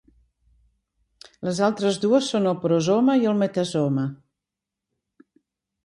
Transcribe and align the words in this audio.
Les 1.49 1.61
altres 1.67 2.01
dues 2.05 2.31
són 2.33 2.49
el 2.53 2.57
prosoma 2.65 3.19
i 3.25 3.31
el 3.33 3.39
metasoma. 3.45 4.11